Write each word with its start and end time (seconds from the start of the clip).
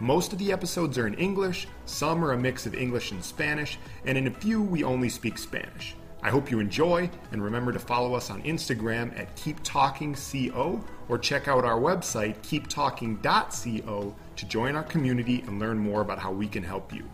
Most 0.00 0.32
of 0.32 0.38
the 0.38 0.52
episodes 0.52 0.96
are 0.96 1.08
in 1.08 1.14
English, 1.14 1.66
some 1.84 2.24
are 2.24 2.32
a 2.32 2.38
mix 2.38 2.66
of 2.66 2.74
English 2.74 3.10
and 3.10 3.22
Spanish, 3.22 3.80
and 4.04 4.16
in 4.16 4.28
a 4.28 4.30
few 4.30 4.62
we 4.62 4.84
only 4.84 5.08
speak 5.08 5.36
Spanish. 5.36 5.96
I 6.22 6.30
hope 6.30 6.52
you 6.52 6.60
enjoy, 6.60 7.10
and 7.32 7.42
remember 7.42 7.72
to 7.72 7.80
follow 7.80 8.14
us 8.14 8.30
on 8.30 8.42
Instagram 8.42 9.18
at 9.18 9.34
KeepTalkingCO 9.36 10.84
or 11.08 11.18
check 11.18 11.48
out 11.48 11.64
our 11.64 11.80
website, 11.80 12.36
keeptalking.co, 12.42 14.14
to 14.36 14.46
join 14.46 14.76
our 14.76 14.84
community 14.84 15.42
and 15.48 15.58
learn 15.58 15.78
more 15.78 16.00
about 16.00 16.20
how 16.20 16.30
we 16.30 16.46
can 16.46 16.62
help 16.62 16.92
you. 16.92 17.04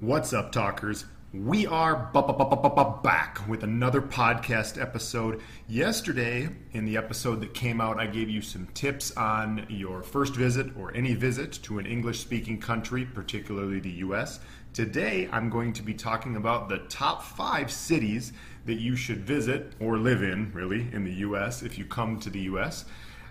What's 0.00 0.32
up, 0.32 0.50
talkers? 0.50 1.04
We 1.34 1.66
are 1.66 2.10
back 3.02 3.46
with 3.46 3.62
another 3.62 4.00
podcast 4.00 4.80
episode. 4.80 5.42
Yesterday, 5.68 6.48
in 6.72 6.86
the 6.86 6.96
episode 6.96 7.42
that 7.42 7.52
came 7.52 7.82
out, 7.82 8.00
I 8.00 8.06
gave 8.06 8.30
you 8.30 8.40
some 8.40 8.66
tips 8.72 9.14
on 9.14 9.66
your 9.68 10.02
first 10.02 10.34
visit 10.34 10.74
or 10.74 10.90
any 10.94 11.12
visit 11.12 11.52
to 11.64 11.78
an 11.78 11.84
English 11.84 12.20
speaking 12.20 12.58
country, 12.58 13.04
particularly 13.04 13.78
the 13.78 13.90
US. 14.06 14.40
Today, 14.72 15.28
I'm 15.30 15.50
going 15.50 15.74
to 15.74 15.82
be 15.82 15.92
talking 15.92 16.36
about 16.36 16.70
the 16.70 16.78
top 16.88 17.22
five 17.22 17.70
cities 17.70 18.32
that 18.64 18.80
you 18.80 18.96
should 18.96 19.20
visit 19.20 19.74
or 19.80 19.98
live 19.98 20.22
in, 20.22 20.50
really, 20.54 20.88
in 20.94 21.04
the 21.04 21.12
US 21.26 21.62
if 21.62 21.76
you 21.76 21.84
come 21.84 22.18
to 22.20 22.30
the 22.30 22.40
US. 22.40 22.86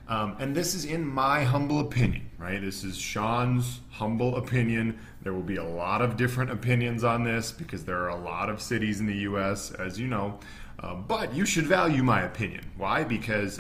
Um, 0.10 0.38
and 0.40 0.56
this 0.56 0.74
is 0.74 0.86
in 0.86 1.06
my 1.06 1.44
humble 1.44 1.80
opinion, 1.80 2.30
right? 2.38 2.62
This 2.62 2.84
is 2.84 2.98
Sean's 2.98 3.82
humble 3.92 4.38
opinion. 4.38 4.98
There 5.22 5.34
will 5.34 5.42
be 5.42 5.58
a 5.58 5.64
lot 5.64 6.02
of 6.02 6.16
different 6.16 6.50
opinions 6.50 7.04
on 7.04 7.24
this 7.24 7.52
because 7.52 7.84
there 7.84 7.98
are 7.98 8.10
a 8.10 8.16
lot 8.16 8.50
of 8.50 8.62
cities 8.62 9.02
in 9.02 9.06
the 9.06 9.18
US, 9.30 9.72
as 9.72 10.00
you 10.00 10.08
know. 10.08 10.40
Uh, 10.80 10.96
but 10.96 11.34
you 11.34 11.46
should 11.46 11.66
value 11.66 12.04
my 12.04 12.22
opinion. 12.22 12.64
Why? 12.78 13.04
Because, 13.04 13.60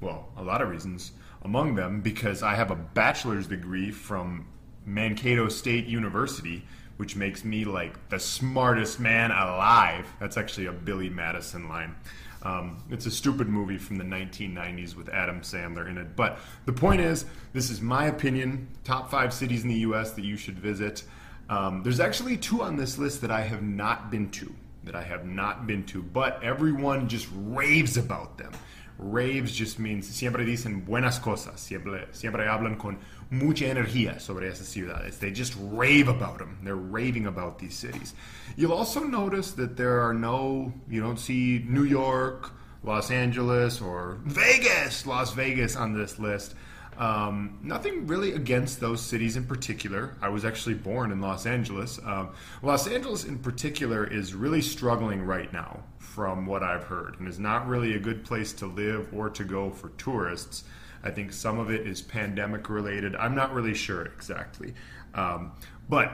well, 0.00 0.28
a 0.36 0.42
lot 0.42 0.60
of 0.60 0.68
reasons. 0.68 1.12
Among 1.42 1.76
them, 1.76 2.00
because 2.00 2.42
I 2.42 2.56
have 2.56 2.72
a 2.72 2.76
bachelor's 2.76 3.46
degree 3.46 3.92
from 3.92 4.46
Mankato 4.84 5.48
State 5.48 5.86
University, 5.86 6.64
which 6.96 7.14
makes 7.14 7.44
me 7.44 7.64
like 7.64 8.08
the 8.08 8.18
smartest 8.18 8.98
man 8.98 9.30
alive. 9.30 10.06
That's 10.18 10.36
actually 10.36 10.66
a 10.66 10.72
Billy 10.72 11.08
Madison 11.08 11.68
line. 11.68 11.94
Um, 12.42 12.82
it's 12.90 13.06
a 13.06 13.10
stupid 13.10 13.48
movie 13.48 13.78
from 13.78 13.96
the 13.96 14.04
1990s 14.04 14.94
with 14.94 15.08
Adam 15.08 15.40
Sandler 15.40 15.88
in 15.88 15.98
it. 15.98 16.14
But 16.16 16.38
the 16.64 16.72
point 16.72 17.00
is, 17.00 17.24
this 17.52 17.70
is 17.70 17.80
my 17.80 18.06
opinion. 18.06 18.68
Top 18.84 19.10
five 19.10 19.32
cities 19.32 19.62
in 19.62 19.68
the 19.68 19.80
U.S. 19.80 20.12
that 20.12 20.24
you 20.24 20.36
should 20.36 20.58
visit. 20.58 21.02
Um, 21.48 21.82
there's 21.82 22.00
actually 22.00 22.36
two 22.36 22.62
on 22.62 22.76
this 22.76 22.98
list 22.98 23.20
that 23.22 23.30
I 23.30 23.42
have 23.42 23.62
not 23.62 24.10
been 24.10 24.30
to. 24.30 24.52
That 24.84 24.94
I 24.94 25.02
have 25.02 25.24
not 25.24 25.66
been 25.66 25.84
to, 25.86 26.02
but 26.02 26.42
everyone 26.44 27.08
just 27.08 27.28
raves 27.32 27.96
about 27.96 28.38
them. 28.38 28.52
Raves 28.98 29.52
just 29.52 29.78
means 29.78 30.06
siempre 30.06 30.44
dicen 30.44 30.84
buenas 30.86 31.20
cosas, 31.20 31.60
siempre, 31.60 32.08
siempre 32.12 32.48
hablan 32.48 32.78
con 32.78 32.98
mucha 33.30 33.66
energía 33.66 34.20
sobre 34.20 34.48
esas 34.48 34.66
ciudades. 34.66 35.18
They 35.18 35.32
just 35.32 35.54
rave 35.58 36.08
about 36.08 36.38
them. 36.38 36.58
They're 36.62 36.76
raving 36.76 37.26
about 37.26 37.58
these 37.58 37.74
cities. 37.76 38.14
You'll 38.56 38.72
also 38.72 39.00
notice 39.00 39.52
that 39.52 39.76
there 39.76 40.00
are 40.00 40.14
no, 40.14 40.72
you 40.88 41.00
don't 41.00 41.18
see 41.18 41.64
New 41.68 41.84
York, 41.84 42.52
Los 42.82 43.10
Angeles, 43.10 43.80
or 43.80 44.18
Vegas, 44.24 45.06
Las 45.06 45.32
Vegas 45.32 45.76
on 45.76 45.92
this 45.92 46.18
list. 46.18 46.54
Um, 46.98 47.58
nothing 47.62 48.06
really 48.06 48.32
against 48.32 48.80
those 48.80 49.02
cities 49.02 49.36
in 49.36 49.44
particular. 49.44 50.16
I 50.22 50.30
was 50.30 50.44
actually 50.44 50.74
born 50.74 51.12
in 51.12 51.20
Los 51.20 51.44
Angeles. 51.44 52.00
Um, 52.04 52.30
Los 52.62 52.88
Angeles, 52.88 53.24
in 53.24 53.38
particular, 53.38 54.06
is 54.06 54.34
really 54.34 54.62
struggling 54.62 55.22
right 55.22 55.52
now, 55.52 55.82
from 55.98 56.46
what 56.46 56.62
I've 56.62 56.84
heard, 56.84 57.18
and 57.18 57.28
is 57.28 57.38
not 57.38 57.66
really 57.66 57.94
a 57.94 57.98
good 57.98 58.24
place 58.24 58.52
to 58.54 58.66
live 58.66 59.12
or 59.12 59.28
to 59.30 59.44
go 59.44 59.70
for 59.70 59.90
tourists. 59.90 60.64
I 61.04 61.10
think 61.10 61.32
some 61.32 61.58
of 61.58 61.70
it 61.70 61.86
is 61.86 62.00
pandemic 62.00 62.70
related. 62.70 63.14
I'm 63.16 63.34
not 63.34 63.52
really 63.52 63.74
sure 63.74 64.06
exactly. 64.06 64.72
Um, 65.14 65.52
but 65.88 66.12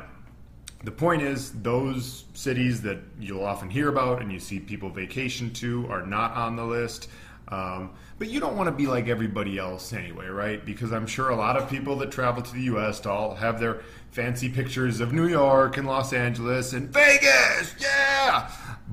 the 0.85 0.91
point 0.91 1.23
is, 1.23 1.53
those 1.63 2.25
cities 2.35 2.83
that 2.83 2.99
you'll 3.21 3.45
often 3.45 3.71
hear 3.71 3.89
about 3.89 4.21
and 4.21 4.33
you 4.33 4.41
see 4.41 4.59
people 4.59 4.91
vacation 4.91 5.53
to 5.55 5.87
are 5.89 6.05
not 6.05 6.33
on 6.33 6.57
the 6.57 6.65
list. 6.65 7.09
Um, 7.49 7.93
but 8.19 8.29
you 8.29 8.41
don't 8.41 8.57
want 8.57 8.69
to 8.69 8.73
be 8.73 8.87
like 8.87 9.09
everybody 9.09 9.59
else 9.59 9.93
anyway, 9.93 10.27
right? 10.27 10.65
Because 10.65 10.93
I'm 10.93 11.07
sure 11.07 11.31
a 11.31 11.37
lot 11.37 11.57
of 11.57 11.69
people 11.69 11.97
that 11.97 12.11
travel 12.11 12.43
to 12.43 12.53
the 12.53 12.63
U.S. 12.63 13.05
all 13.05 13.35
have 13.35 13.61
their 13.61 13.83
fancy 14.11 14.49
pictures 14.49 15.01
of 15.01 15.13
New 15.13 15.27
York 15.27 15.77
and 15.77 15.87
Los 15.87 16.13
Angeles 16.13 16.73
and 16.73 16.89
Vegas, 16.89 17.75
yeah. 17.79 18.51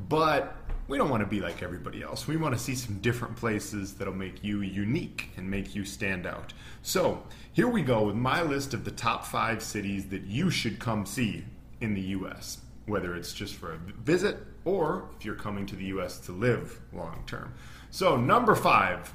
But 0.07 0.55
we 0.89 0.97
don't 0.97 1.09
want 1.09 1.21
to 1.21 1.27
be 1.27 1.39
like 1.39 1.61
everybody 1.61 2.01
else. 2.01 2.27
We 2.27 2.35
want 2.35 2.55
to 2.55 2.59
see 2.59 2.73
some 2.73 2.97
different 2.99 3.35
places 3.35 3.93
that'll 3.93 4.13
make 4.13 4.43
you 4.43 4.61
unique 4.61 5.29
and 5.37 5.49
make 5.49 5.75
you 5.75 5.85
stand 5.85 6.25
out. 6.25 6.51
So 6.81 7.23
here 7.53 7.67
we 7.67 7.83
go 7.83 8.03
with 8.03 8.15
my 8.15 8.41
list 8.41 8.73
of 8.73 8.85
the 8.85 8.91
top 8.91 9.25
five 9.25 9.61
cities 9.61 10.07
that 10.07 10.23
you 10.23 10.49
should 10.49 10.79
come 10.79 11.05
see 11.05 11.45
in 11.79 11.93
the 11.93 12.01
U.S., 12.01 12.59
whether 12.87 13.15
it's 13.15 13.33
just 13.33 13.53
for 13.53 13.73
a 13.73 13.77
visit 13.77 14.39
or 14.65 15.05
if 15.17 15.23
you're 15.23 15.35
coming 15.35 15.65
to 15.67 15.75
the 15.75 15.85
U.S. 15.85 16.19
to 16.21 16.31
live 16.31 16.79
long 16.91 17.23
term. 17.27 17.53
So, 17.91 18.15
number 18.15 18.53
five 18.53 19.13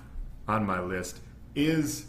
on 0.49 0.67
my 0.67 0.81
list 0.81 1.21
is 1.55 2.07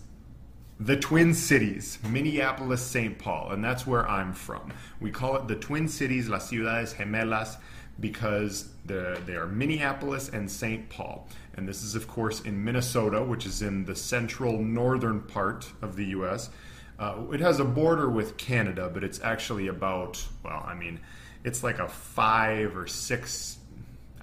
the 0.79 0.97
Twin 0.97 1.33
Cities, 1.33 1.99
Minneapolis, 2.03 2.81
St. 2.81 3.17
Paul, 3.19 3.51
and 3.51 3.63
that's 3.63 3.85
where 3.85 4.09
I'm 4.09 4.33
from. 4.33 4.73
We 4.99 5.11
call 5.11 5.35
it 5.35 5.47
the 5.47 5.55
Twin 5.55 5.87
Cities, 5.87 6.27
Las 6.27 6.49
Ciudades 6.49 6.93
Gemelas, 6.95 7.57
because 7.99 8.69
they 8.85 8.95
are 8.95 9.47
Minneapolis 9.47 10.29
and 10.29 10.49
St. 10.49 10.89
Paul. 10.89 11.27
And 11.53 11.67
this 11.67 11.83
is, 11.83 11.95
of 11.95 12.07
course, 12.07 12.41
in 12.41 12.61
Minnesota, 12.61 13.23
which 13.23 13.45
is 13.45 13.61
in 13.61 13.85
the 13.85 13.95
central 13.95 14.57
northern 14.57 15.21
part 15.21 15.71
of 15.83 15.95
the 15.95 16.05
U.S. 16.05 16.49
Uh, 16.97 17.21
it 17.31 17.39
has 17.39 17.59
a 17.59 17.65
border 17.65 18.09
with 18.09 18.37
Canada, 18.37 18.89
but 18.91 19.03
it's 19.03 19.21
actually 19.21 19.67
about, 19.67 20.21
well, 20.43 20.65
I 20.67 20.73
mean, 20.73 20.99
it's 21.43 21.63
like 21.63 21.79
a 21.79 21.87
five 21.87 22.75
or 22.75 22.87
six 22.87 23.59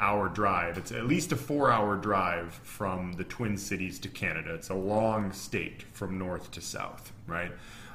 hour 0.03 0.29
drive. 0.29 0.77
It's 0.77 0.91
at 0.91 1.07
least 1.07 1.31
a 1.33 1.37
four 1.37 1.71
hour 1.71 1.97
drive 1.97 2.53
from 2.65 3.13
the 3.13 3.25
Twin 3.25 3.57
Cities 3.57 3.99
to 4.01 4.09
Canada. 4.09 4.55
It's 4.55 4.69
a 4.69 4.75
long 4.75 5.33
state 5.33 5.85
from 5.93 6.19
north 6.19 6.51
to 6.51 6.61
south, 6.61 7.13
right? 7.27 7.53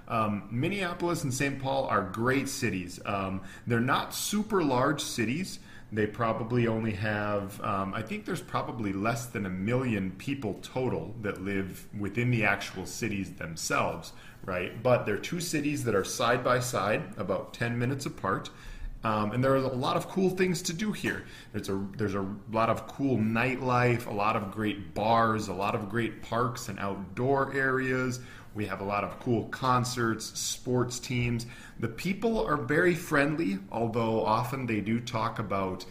Um, 0.08 0.48
Minneapolis 0.50 1.24
and 1.24 1.34
St. 1.34 1.62
Paul 1.62 1.86
are 1.86 2.02
great 2.02 2.48
cities. 2.48 3.00
Um, 3.06 3.42
they're 3.68 3.82
not 3.82 4.16
super 4.16 4.64
large 4.64 5.02
cities. 5.02 5.60
They 5.92 6.08
probably 6.08 6.68
only 6.68 6.92
have, 6.94 7.62
um, 7.62 7.94
I 7.94 8.02
think 8.02 8.26
there's 8.26 8.42
probably 8.42 8.94
less 8.94 9.26
than 9.26 9.46
a 9.46 9.50
million 9.50 10.12
people 10.12 10.60
total 10.62 11.14
that 11.22 11.42
live 11.42 11.88
within 11.98 12.32
the 12.32 12.46
actual 12.46 12.86
cities 12.86 13.34
themselves, 13.34 14.14
right? 14.46 14.82
But 14.82 15.06
they're 15.06 15.18
two 15.18 15.40
cities 15.42 15.84
that 15.86 15.96
are 15.96 16.04
side 16.04 16.44
by 16.44 16.60
side, 16.60 17.04
about 17.18 17.54
10 17.54 17.78
minutes 17.78 18.06
apart. 18.06 18.50
Um, 19.04 19.32
and 19.32 19.44
there 19.44 19.54
are 19.54 19.58
a 19.58 19.68
lot 19.68 19.96
of 19.96 20.10
cool 20.10 20.32
things 20.32 20.62
to 20.64 20.74
do 20.74 20.92
here. 20.92 21.26
There's 21.54 21.70
a 21.70 21.86
there's 21.98 22.16
a 22.16 22.26
lot 22.52 22.70
of 22.70 22.88
cool 22.88 23.18
nightlife, 23.18 24.08
a 24.08 24.14
lot 24.14 24.36
of 24.36 24.52
great 24.52 24.94
bars, 24.94 25.48
a 25.48 25.54
lot 25.54 25.76
of 25.76 25.90
great 25.90 26.22
parks 26.24 26.68
and 26.68 26.80
outdoor 26.80 27.54
areas. 27.54 28.20
We 28.56 28.66
have 28.66 28.82
a 28.82 28.84
lot 28.84 29.04
of 29.04 29.20
cool 29.20 29.46
concerts, 29.50 30.38
sports 30.40 31.00
teams. 31.00 31.46
The 31.80 31.88
people 31.88 32.44
are 32.44 32.58
very 32.58 32.96
friendly, 32.96 33.60
although 33.72 34.26
often 34.26 34.66
they 34.66 34.82
do 34.82 35.00
talk 35.00 35.38
about 35.38 35.86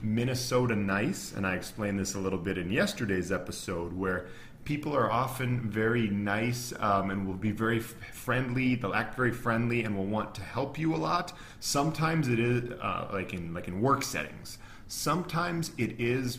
Minnesota 0.00 0.76
nice, 0.76 1.32
and 1.32 1.46
I 1.46 1.54
explained 1.54 1.98
this 1.98 2.14
a 2.14 2.18
little 2.20 2.38
bit 2.38 2.58
in 2.58 2.70
yesterday's 2.70 3.32
episode, 3.32 3.92
where 3.92 4.28
people 4.64 4.94
are 4.94 5.10
often 5.10 5.68
very 5.68 6.08
nice 6.08 6.72
um, 6.78 7.10
and 7.10 7.26
will 7.26 7.34
be 7.34 7.50
very 7.50 7.78
f- 7.78 7.94
friendly. 8.12 8.74
They'll 8.74 8.94
act 8.94 9.16
very 9.16 9.32
friendly 9.32 9.84
and 9.84 9.96
will 9.96 10.06
want 10.06 10.34
to 10.36 10.42
help 10.42 10.78
you 10.78 10.94
a 10.94 10.96
lot. 10.96 11.32
Sometimes 11.60 12.28
it 12.28 12.38
is 12.38 12.70
uh, 12.80 13.08
like 13.12 13.34
in 13.34 13.52
like 13.52 13.68
in 13.68 13.80
work 13.80 14.02
settings. 14.02 14.58
Sometimes 14.88 15.72
it 15.78 16.00
is 16.00 16.38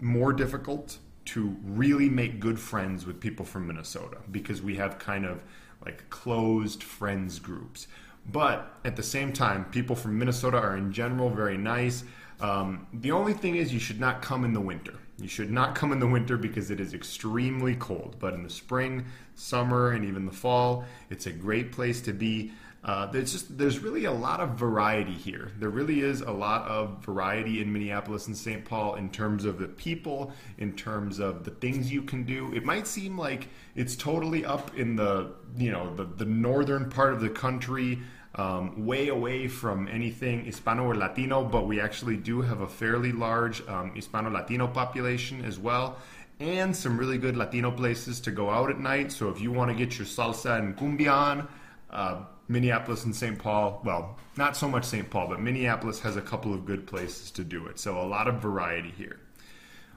more 0.00 0.32
difficult 0.32 0.98
to 1.24 1.56
really 1.64 2.08
make 2.08 2.40
good 2.40 2.58
friends 2.58 3.06
with 3.06 3.20
people 3.20 3.44
from 3.44 3.66
Minnesota 3.66 4.18
because 4.30 4.60
we 4.60 4.74
have 4.76 4.98
kind 4.98 5.24
of 5.24 5.40
like 5.84 6.08
closed 6.10 6.82
friends 6.82 7.38
groups. 7.38 7.86
But 8.30 8.76
at 8.84 8.96
the 8.96 9.02
same 9.02 9.32
time, 9.32 9.64
people 9.66 9.96
from 9.96 10.18
Minnesota 10.18 10.56
are 10.56 10.76
in 10.76 10.92
general 10.92 11.30
very 11.30 11.56
nice. 11.56 12.04
Um, 12.40 12.86
the 12.92 13.12
only 13.12 13.32
thing 13.32 13.56
is, 13.56 13.72
you 13.72 13.80
should 13.80 14.00
not 14.00 14.22
come 14.22 14.44
in 14.44 14.52
the 14.52 14.60
winter. 14.60 14.94
You 15.18 15.28
should 15.28 15.50
not 15.50 15.74
come 15.74 15.92
in 15.92 16.00
the 16.00 16.06
winter 16.06 16.36
because 16.36 16.70
it 16.70 16.80
is 16.80 16.94
extremely 16.94 17.76
cold. 17.76 18.16
But 18.18 18.34
in 18.34 18.42
the 18.42 18.50
spring, 18.50 19.06
summer, 19.34 19.92
and 19.92 20.04
even 20.04 20.26
the 20.26 20.32
fall, 20.32 20.84
it's 21.10 21.26
a 21.26 21.32
great 21.32 21.72
place 21.72 22.00
to 22.02 22.12
be. 22.12 22.52
Uh, 22.84 23.06
there's 23.06 23.30
just 23.30 23.56
there's 23.56 23.78
really 23.78 24.06
a 24.06 24.12
lot 24.12 24.40
of 24.40 24.50
variety 24.58 25.12
here. 25.12 25.52
There 25.60 25.68
really 25.68 26.00
is 26.00 26.20
a 26.20 26.32
lot 26.32 26.66
of 26.66 27.04
variety 27.04 27.60
in 27.60 27.72
Minneapolis 27.72 28.26
and 28.26 28.36
St. 28.36 28.64
Paul 28.64 28.96
in 28.96 29.08
terms 29.10 29.44
of 29.44 29.60
the 29.60 29.68
people, 29.68 30.32
in 30.58 30.72
terms 30.72 31.20
of 31.20 31.44
the 31.44 31.52
things 31.52 31.92
you 31.92 32.02
can 32.02 32.24
do. 32.24 32.52
It 32.52 32.64
might 32.64 32.88
seem 32.88 33.16
like 33.16 33.48
it's 33.76 33.94
totally 33.94 34.44
up 34.44 34.76
in 34.76 34.96
the 34.96 35.32
you 35.56 35.70
know 35.70 35.94
the, 35.94 36.04
the 36.04 36.24
northern 36.24 36.90
part 36.90 37.12
of 37.12 37.20
the 37.20 37.30
country, 37.30 38.00
um, 38.34 38.86
way 38.86 39.08
away 39.08 39.48
from 39.48 39.88
anything 39.88 40.44
Hispano 40.44 40.84
or 40.84 40.94
Latino, 40.94 41.44
but 41.44 41.66
we 41.66 41.80
actually 41.80 42.16
do 42.16 42.40
have 42.40 42.60
a 42.60 42.66
fairly 42.66 43.12
large 43.12 43.66
um, 43.68 43.94
Hispano 43.94 44.30
Latino 44.30 44.66
population 44.66 45.44
as 45.44 45.58
well. 45.58 45.98
And 46.40 46.74
some 46.74 46.98
really 46.98 47.18
good 47.18 47.36
Latino 47.36 47.70
places 47.70 48.20
to 48.20 48.30
go 48.30 48.50
out 48.50 48.70
at 48.70 48.80
night. 48.80 49.12
So 49.12 49.28
if 49.28 49.40
you 49.40 49.52
want 49.52 49.70
to 49.70 49.76
get 49.76 49.98
your 49.98 50.06
salsa 50.06 50.58
and 50.58 50.76
cumbia 50.76 51.12
on, 51.12 51.48
uh, 51.90 52.22
Minneapolis 52.48 53.04
and 53.04 53.14
St. 53.14 53.38
Paul, 53.38 53.80
well, 53.84 54.18
not 54.36 54.56
so 54.56 54.68
much 54.68 54.84
St. 54.84 55.08
Paul, 55.08 55.28
but 55.28 55.40
Minneapolis 55.40 56.00
has 56.00 56.16
a 56.16 56.20
couple 56.20 56.52
of 56.52 56.64
good 56.64 56.86
places 56.86 57.30
to 57.32 57.44
do 57.44 57.66
it. 57.66 57.78
So 57.78 58.00
a 58.00 58.02
lot 58.02 58.28
of 58.28 58.40
variety 58.40 58.90
here. 58.90 59.20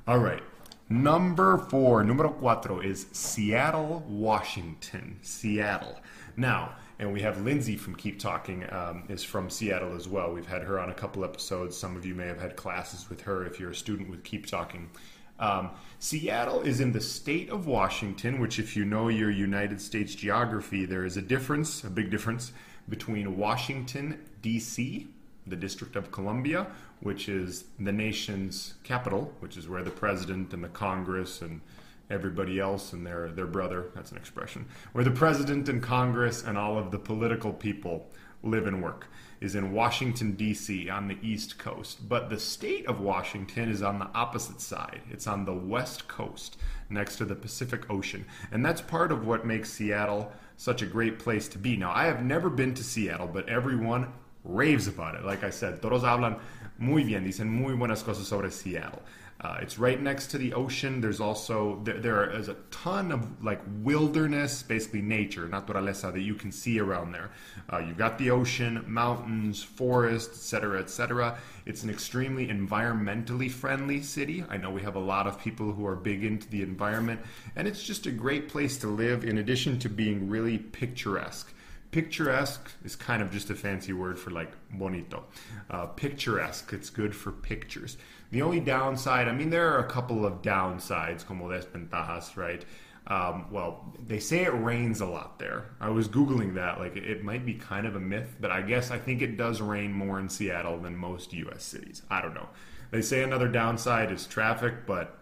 All 0.08 0.20
right. 0.20 0.44
Number 0.88 1.58
four, 1.58 2.04
numero 2.04 2.30
cuatro, 2.30 2.84
is 2.84 3.08
Seattle, 3.12 4.06
Washington. 4.08 5.18
Seattle. 5.24 6.00
Now, 6.38 6.76
and 7.00 7.12
we 7.12 7.22
have 7.22 7.42
Lindsay 7.42 7.76
from 7.76 7.96
Keep 7.96 8.20
Talking 8.20 8.66
um, 8.72 9.04
is 9.10 9.24
from 9.24 9.50
Seattle 9.50 9.96
as 9.96 10.08
well. 10.08 10.32
We've 10.32 10.48
had 10.48 10.64
her 10.64 10.80
on 10.80 10.90
a 10.90 10.94
couple 10.94 11.26
episodes. 11.26 11.76
Some 11.78 11.96
of 11.96 12.06
you 12.06 12.16
may 12.16 12.28
have 12.28 12.40
had 12.40 12.56
classes 12.56 13.10
with 13.10 13.22
her 13.22 13.46
if 13.46 13.60
you're 13.60 13.72
a 13.72 13.76
student 13.76 14.10
with 14.10 14.24
Keep 14.24 14.48
Talking. 14.48 14.90
Um, 15.38 15.72
Seattle 16.00 16.62
is 16.62 16.80
in 16.80 16.94
the 16.94 17.02
state 17.02 17.50
of 17.50 17.68
Washington, 17.68 18.40
which, 18.40 18.60
if 18.60 18.78
you 18.78 18.86
know 18.86 19.10
your 19.10 19.30
United 19.30 19.82
States 19.82 20.16
geography, 20.16 20.86
there 20.86 21.04
is 21.04 21.18
a 21.18 21.22
difference, 21.22 21.84
a 21.84 21.90
big 21.90 22.10
difference, 22.10 22.54
between 22.88 23.38
Washington, 23.38 24.24
D.C., 24.42 25.08
the 25.48 25.56
District 25.56 25.96
of 25.96 26.12
Columbia, 26.12 26.68
which 27.02 27.28
is 27.28 27.66
the 27.80 27.92
nation's 27.92 28.76
capital, 28.84 29.34
which 29.40 29.58
is 29.58 29.68
where 29.68 29.84
the 29.84 29.92
president 29.92 30.54
and 30.54 30.64
the 30.64 30.70
Congress 30.70 31.42
and 31.42 31.62
everybody 32.10 32.60
else 32.60 32.94
and 32.94 33.06
their, 33.06 33.30
their 33.30 33.48
brother, 33.48 33.88
that's 33.96 34.12
an 34.12 34.18
expression, 34.18 34.66
where 34.94 35.04
the 35.04 35.12
president 35.12 35.70
and 35.70 35.82
Congress 35.82 36.44
and 36.44 36.58
all 36.58 36.78
of 36.78 36.92
the 36.92 37.00
political 37.00 37.52
people 37.54 38.12
live 38.44 38.68
and 38.68 38.82
work 38.82 39.08
is 39.42 39.56
in 39.56 39.74
Washington, 39.74 40.34
D.C., 40.34 40.90
on 40.90 41.08
the 41.08 41.18
East 41.22 41.58
Coast. 41.58 42.08
But 42.08 42.30
the 42.30 42.40
state 42.40 42.86
of 42.86 43.00
Washington 43.00 43.70
is 43.70 43.82
on 43.82 44.00
the 44.00 44.10
opposite 44.14 44.62
side. 44.62 45.02
It's 45.12 45.28
on 45.28 45.46
the 45.46 45.54
West 45.54 46.08
Coast, 46.08 46.58
next 46.90 47.18
to 47.18 47.26
the 47.26 47.36
Pacific 47.36 47.90
Ocean. 47.90 48.26
And 48.52 48.66
that's 48.66 48.82
part 48.82 49.12
of 49.12 49.28
what 49.28 49.46
makes 49.46 49.72
Seattle 49.72 50.32
such 50.58 50.82
a 50.82 50.86
great 50.86 51.20
place 51.20 51.48
to 51.50 51.58
be. 51.58 51.76
Now, 51.76 51.92
I 51.92 52.06
have 52.06 52.24
never 52.24 52.50
been 52.50 52.74
to 52.76 52.84
Seattle, 52.84 53.28
but 53.28 53.50
everyone 53.50 54.14
raves 54.44 54.88
about 54.88 55.16
it. 55.16 55.26
Like 55.26 55.44
I 55.44 55.50
said, 55.50 55.82
todos 55.82 56.04
hablan 56.04 56.40
muy 56.78 57.04
bien, 57.04 57.24
dicen 57.24 57.50
muy 57.50 57.74
buenas 57.74 58.04
cosas 58.04 58.26
sobre 58.26 58.52
Seattle. 58.52 59.02
Uh, 59.42 59.58
it's 59.62 59.78
right 59.78 60.02
next 60.02 60.28
to 60.28 60.38
the 60.38 60.54
ocean. 60.54 61.02
There's 61.02 61.20
also 61.20 61.82
there, 61.84 62.00
there 62.00 62.32
is 62.32 62.48
a 62.48 62.56
ton 62.72 63.12
of 63.12 63.44
like 63.44 63.62
wilderness, 63.84 64.64
basically 64.64 65.02
nature, 65.02 65.48
naturaleza 65.48 66.14
that 66.14 66.22
you 66.22 66.36
can 66.36 66.52
see 66.52 66.80
around 66.80 67.12
there. 67.12 67.32
Uh, 67.72 67.80
you've 67.80 67.98
got 67.98 68.18
the 68.18 68.32
ocean, 68.32 68.84
mountains, 68.88 69.62
forests, 69.62 70.38
etc., 70.38 70.80
etc. 70.80 71.38
It's 71.66 71.84
an 71.84 71.90
extremely 71.90 72.48
environmentally 72.48 73.52
friendly 73.52 74.02
city. 74.02 74.46
I 74.50 74.56
know 74.56 74.72
we 74.72 74.82
have 74.84 74.96
a 74.96 75.00
lot 75.00 75.28
of 75.28 75.40
people 75.40 75.74
who 75.74 75.86
are 75.86 75.98
big 75.98 76.24
into 76.24 76.50
the 76.50 76.62
environment, 76.62 77.20
and 77.58 77.68
it's 77.68 77.84
just 77.84 78.06
a 78.06 78.12
great 78.12 78.48
place 78.48 78.78
to 78.80 78.88
live. 78.88 79.26
In 79.26 79.40
addition 79.40 79.78
to 79.80 79.90
being 79.90 80.30
really 80.30 80.58
picturesque 80.60 81.54
picturesque 81.96 82.72
is 82.84 82.94
kind 82.94 83.22
of 83.22 83.32
just 83.32 83.50
a 83.50 83.56
fancy 83.56 83.94
word 83.94 84.20
for 84.20 84.30
like 84.30 84.52
bonito. 84.70 85.24
Uh, 85.70 85.86
picturesque, 85.86 86.74
it's 86.74 86.90
good 86.90 87.16
for 87.16 87.32
pictures. 87.32 87.96
The 88.32 88.42
only 88.42 88.60
downside, 88.60 89.30
I 89.30 89.32
mean, 89.32 89.50
there 89.50 89.74
are 89.74 89.80
a 89.80 89.88
couple 89.88 90.26
of 90.26 90.42
downsides, 90.42 91.26
como 91.26 91.48
desventajas, 91.48 92.36
right? 92.36 92.66
Um, 93.08 93.46
well, 93.50 93.96
they 94.06 94.20
say 94.20 94.44
it 94.44 94.50
rains 94.50 95.00
a 95.00 95.06
lot 95.06 95.40
there. 95.40 95.70
I 95.80 95.90
was 95.90 96.10
Googling 96.10 96.56
that. 96.56 96.82
Like, 96.82 96.98
it 96.98 97.24
might 97.24 97.46
be 97.46 97.54
kind 97.54 97.88
of 97.88 97.96
a 97.96 98.00
myth, 98.02 98.36
but 98.42 98.52
I 98.52 98.62
guess 98.62 98.92
I 98.92 98.98
think 98.98 99.22
it 99.22 99.38
does 99.38 99.62
rain 99.62 99.94
more 99.94 100.20
in 100.20 100.28
Seattle 100.28 100.78
than 100.78 100.98
most 100.98 101.32
U.S. 101.32 101.64
cities. 101.64 102.02
I 102.12 102.22
don't 102.22 102.34
know. 102.34 102.50
They 102.92 103.02
say 103.02 103.24
another 103.24 103.48
downside 103.48 104.12
is 104.12 104.28
traffic, 104.28 104.86
but 104.86 105.18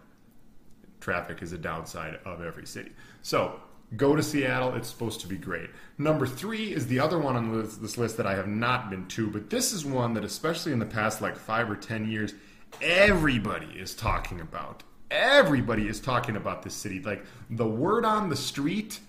traffic 1.01 1.43
is 1.43 1.51
a 1.51 1.57
downside 1.59 2.19
of 2.25 2.41
every 2.41 2.65
city. 2.65 2.93
So, 3.21 3.59
Go 3.95 4.15
to 4.15 4.23
Seattle. 4.23 4.75
It's 4.75 4.89
supposed 4.89 5.21
to 5.21 5.27
be 5.27 5.37
great. 5.37 5.69
Number 5.97 6.25
three 6.25 6.73
is 6.73 6.87
the 6.87 6.99
other 6.99 7.19
one 7.19 7.35
on 7.35 7.61
this, 7.61 7.77
this 7.77 7.97
list 7.97 8.17
that 8.17 8.25
I 8.25 8.35
have 8.35 8.47
not 8.47 8.89
been 8.89 9.07
to, 9.09 9.29
but 9.29 9.49
this 9.49 9.73
is 9.73 9.85
one 9.85 10.13
that, 10.13 10.23
especially 10.23 10.71
in 10.71 10.79
the 10.79 10.85
past 10.85 11.21
like 11.21 11.35
five 11.35 11.69
or 11.69 11.75
ten 11.75 12.09
years, 12.09 12.33
everybody 12.81 13.67
is 13.77 13.93
talking 13.93 14.41
about. 14.41 14.83
Everybody 15.11 15.87
is 15.87 15.99
talking 15.99 16.35
about 16.35 16.63
this 16.63 16.73
city. 16.73 17.01
Like 17.01 17.25
the 17.49 17.67
word 17.67 18.05
on 18.05 18.29
the 18.29 18.35
street, 18.35 18.99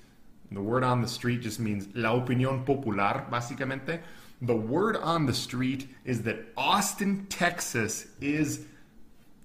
the 0.51 0.61
word 0.61 0.85
on 0.85 1.01
the 1.01 1.09
street 1.09 1.41
just 1.41 1.59
means 1.59 1.89
la 1.95 2.11
opinión 2.11 2.67
popular, 2.67 3.25
básicamente. 3.31 4.01
The 4.43 4.57
word 4.57 4.97
on 4.97 5.25
the 5.25 5.33
street 5.33 5.89
is 6.05 6.23
that 6.23 6.37
Austin, 6.57 7.27
Texas 7.31 8.07
is 8.21 8.67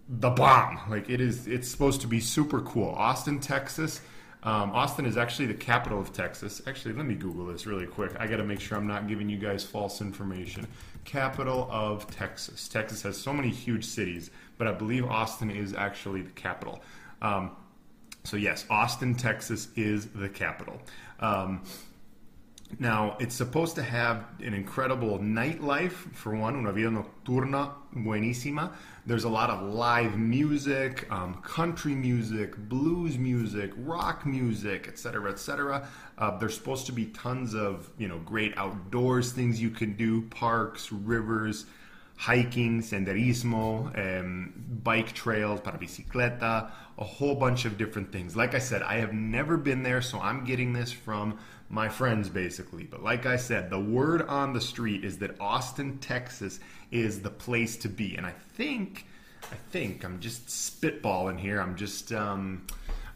the 0.09 0.31
bomb. 0.31 0.79
Like 0.89 1.09
it 1.09 1.21
is, 1.21 1.47
it's 1.47 1.69
supposed 1.69 2.01
to 2.01 2.07
be 2.07 2.19
super 2.19 2.61
cool. 2.61 2.89
Austin, 2.89 3.39
Texas 3.39 4.01
um, 4.43 4.71
Austin 4.71 5.05
is 5.05 5.17
actually 5.17 5.47
the 5.47 5.53
capital 5.53 5.99
of 5.99 6.13
Texas. 6.13 6.61
Actually, 6.65 6.93
let 6.93 7.05
me 7.05 7.15
Google 7.15 7.45
this 7.47 7.65
really 7.65 7.85
quick. 7.85 8.13
I 8.19 8.27
got 8.27 8.37
to 8.37 8.43
make 8.43 8.61
sure 8.61 8.77
I'm 8.77 8.87
not 8.87 9.07
giving 9.07 9.27
you 9.27 9.37
guys 9.37 9.65
false 9.65 9.99
information. 9.99 10.65
Capital 11.03 11.67
of 11.71 12.09
Texas. 12.09 12.67
Texas 12.69 13.01
has 13.01 13.17
so 13.17 13.33
many 13.33 13.49
huge 13.49 13.83
cities, 13.83 14.31
but 14.57 14.67
I 14.67 14.71
believe 14.71 15.05
Austin 15.05 15.51
is 15.51 15.73
actually 15.73 16.21
the 16.21 16.31
capital. 16.31 16.81
Um, 17.21 17.51
so, 18.23 18.37
yes, 18.37 18.65
Austin, 18.69 19.15
Texas 19.15 19.69
is 19.75 20.07
the 20.07 20.29
capital. 20.29 20.81
Um, 21.19 21.63
now, 22.77 23.17
it's 23.19 23.33
supposed 23.33 23.75
to 23.75 23.83
have 23.83 24.25
an 24.39 24.53
incredible 24.53 25.17
nightlife, 25.17 26.13
for 26.13 26.35
one, 26.35 26.55
una 26.55 26.71
vida 26.71 26.89
nocturna 26.89 27.73
buenísima. 27.95 28.71
There's 29.07 29.23
a 29.23 29.29
lot 29.29 29.49
of 29.49 29.73
live 29.73 30.19
music, 30.19 31.11
um, 31.11 31.41
country 31.41 31.95
music, 31.95 32.55
blues 32.55 33.17
music, 33.17 33.71
rock 33.75 34.23
music, 34.25 34.87
etc., 34.87 35.31
etc. 35.31 35.87
Uh, 36.19 36.37
there's 36.37 36.53
supposed 36.53 36.85
to 36.85 36.91
be 36.91 37.07
tons 37.07 37.55
of, 37.55 37.89
you 37.97 38.07
know, 38.07 38.19
great 38.19 38.55
outdoors 38.55 39.31
things 39.31 39.59
you 39.59 39.71
can 39.71 39.93
do, 39.93 40.21
parks, 40.29 40.91
rivers, 40.91 41.65
hiking, 42.17 42.81
senderismo, 42.81 43.97
um, 43.97 44.53
bike 44.83 45.13
trails 45.13 45.59
para 45.61 45.79
bicicleta, 45.79 46.69
a 46.99 47.03
whole 47.03 47.33
bunch 47.33 47.65
of 47.65 47.77
different 47.77 48.11
things. 48.11 48.35
Like 48.35 48.53
I 48.53 48.59
said, 48.59 48.83
I 48.83 48.97
have 48.97 49.13
never 49.13 49.57
been 49.57 49.81
there, 49.81 50.01
so 50.01 50.19
I'm 50.19 50.43
getting 50.43 50.73
this 50.73 50.91
from 50.91 51.39
my 51.69 51.87
friends 51.87 52.29
basically. 52.29 52.83
But 52.83 53.03
like 53.03 53.25
I 53.25 53.37
said, 53.37 53.69
the 53.69 53.79
word 53.79 54.23
on 54.23 54.53
the 54.53 54.61
street 54.61 55.05
is 55.05 55.19
that 55.19 55.39
Austin, 55.39 55.99
Texas 55.99 56.59
is 56.91 57.21
the 57.21 57.29
place 57.29 57.77
to 57.77 57.89
be. 57.89 58.15
And 58.15 58.25
I 58.25 58.33
think, 58.53 59.05
I 59.51 59.55
think, 59.71 60.03
I'm 60.03 60.19
just 60.19 60.47
spitballing 60.47 61.39
here. 61.39 61.61
I'm 61.61 61.75
just, 61.75 62.11
um, 62.11 62.65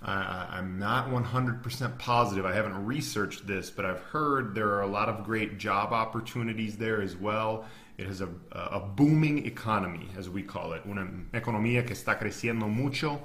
uh, 0.05 0.47
I'm 0.49 0.77
not 0.77 1.09
100% 1.09 1.97
positive. 1.97 2.45
I 2.45 2.53
haven't 2.53 2.85
researched 2.85 3.47
this, 3.47 3.69
but 3.69 3.85
I've 3.85 4.01
heard 4.01 4.53
there 4.53 4.69
are 4.69 4.81
a 4.81 4.87
lot 4.87 5.09
of 5.09 5.23
great 5.23 5.57
job 5.57 5.91
opportunities 5.91 6.77
there 6.77 7.01
as 7.01 7.15
well. 7.15 7.65
It 7.97 8.07
has 8.07 8.21
a, 8.21 8.29
a 8.51 8.79
booming 8.79 9.45
economy, 9.45 10.09
as 10.17 10.29
we 10.29 10.43
call 10.43 10.73
it, 10.73 10.81
una 10.85 11.07
economía 11.33 11.85
que 11.85 11.95
está 11.95 12.19
creciendo 12.19 12.67
mucho, 12.67 13.21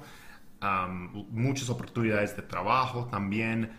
um, 0.61 1.25
muchas 1.31 1.69
oportunidades 1.69 2.35
de 2.35 2.43
trabajo 2.43 3.09
también, 3.11 3.69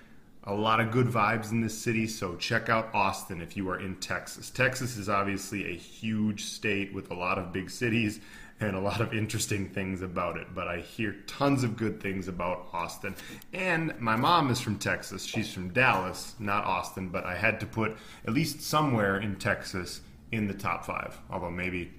a 0.44 0.54
lot 0.54 0.80
of 0.80 0.90
good 0.90 1.06
vibes 1.06 1.50
in 1.50 1.60
this 1.60 1.76
city. 1.76 2.06
So 2.06 2.36
check 2.36 2.68
out 2.68 2.94
Austin 2.94 3.40
if 3.40 3.56
you 3.56 3.68
are 3.70 3.78
in 3.78 3.96
Texas. 3.96 4.50
Texas 4.50 4.96
is 4.96 5.08
obviously 5.08 5.70
a 5.70 5.76
huge 5.76 6.44
state 6.44 6.94
with 6.94 7.10
a 7.10 7.14
lot 7.14 7.38
of 7.38 7.52
big 7.52 7.70
cities 7.70 8.20
and 8.60 8.76
a 8.76 8.80
lot 8.80 9.00
of 9.00 9.14
interesting 9.14 9.68
things 9.68 10.02
about 10.02 10.36
it. 10.36 10.48
But 10.54 10.68
I 10.68 10.80
hear 10.80 11.16
tons 11.26 11.64
of 11.64 11.76
good 11.76 12.00
things 12.00 12.28
about 12.28 12.68
Austin. 12.72 13.14
And 13.52 13.98
my 13.98 14.16
mom 14.16 14.50
is 14.50 14.60
from 14.60 14.78
Texas. 14.78 15.24
She's 15.24 15.52
from 15.52 15.70
Dallas, 15.70 16.34
not 16.38 16.64
Austin, 16.64 17.08
but 17.08 17.24
I 17.24 17.36
had 17.36 17.60
to 17.60 17.66
put 17.66 17.96
at 18.26 18.32
least 18.32 18.60
somewhere 18.60 19.18
in 19.18 19.36
Texas 19.36 20.02
in 20.32 20.46
the 20.46 20.54
top 20.54 20.84
five. 20.84 21.18
Although 21.30 21.50
maybe 21.50 21.90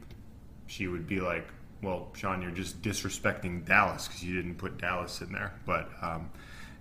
she 0.67 0.87
would 0.87 1.07
be 1.07 1.19
like, 1.19 1.47
well, 1.81 2.09
Sean, 2.13 2.41
you're 2.43 2.51
just 2.51 2.81
disrespecting 2.83 3.65
Dallas 3.65 4.07
because 4.07 4.23
you 4.23 4.35
didn't 4.35 4.55
put 4.55 4.77
Dallas 4.77 5.21
in 5.21 5.31
there. 5.31 5.53
But 5.65 5.89
um, 6.01 6.29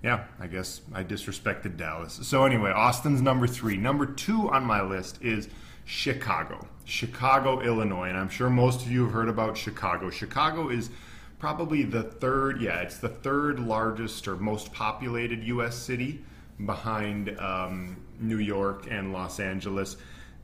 yeah, 0.03 0.25
I 0.39 0.47
guess 0.47 0.81
I 0.93 1.05
disrespected 1.05 1.77
Dallas. 1.77 2.21
So 2.23 2.45
anyway, 2.45 2.71
Austin's 2.71 3.21
number 3.21 3.47
three. 3.47 3.77
Number 3.77 4.07
two 4.07 4.51
on 4.51 4.65
my 4.65 4.83
list 4.83 5.23
is 5.23 5.49
Chicago. 5.85 6.67
Chicago, 6.85 7.61
Illinois. 7.61 8.09
And 8.09 8.17
I'm 8.17 8.29
sure 8.29 8.49
most 8.49 8.83
of 8.83 8.91
you 8.91 9.05
have 9.05 9.13
heard 9.13 9.29
about 9.29 9.57
Chicago. 9.57 10.11
Chicago 10.11 10.69
is 10.69 10.91
probably 11.39 11.83
the 11.83 12.03
third, 12.03 12.61
yeah, 12.61 12.81
it's 12.81 12.99
the 12.99 13.09
third 13.09 13.59
largest 13.59 14.29
or 14.29 14.37
most 14.37 14.73
populated 14.73 15.43
U.S. 15.45 15.77
city 15.77 16.23
behind 16.67 17.39
um, 17.41 17.97
New 18.21 18.39
York 18.39 18.87
and 18.91 19.13
Los 19.13 19.41
Angeles, 19.41 19.97